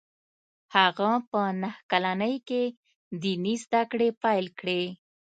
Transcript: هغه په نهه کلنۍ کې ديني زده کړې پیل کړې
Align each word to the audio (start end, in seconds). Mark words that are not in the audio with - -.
هغه 0.75 1.09
په 1.29 1.41
نهه 1.61 1.81
کلنۍ 1.91 2.35
کې 2.47 2.63
ديني 3.23 3.53
زده 3.63 3.81
کړې 3.91 4.09
پیل 4.23 4.45
کړې 4.59 4.81